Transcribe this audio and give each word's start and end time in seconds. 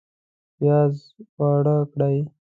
پیاز 0.57 0.93
واړه 1.37 1.75
کړئ 1.91 2.17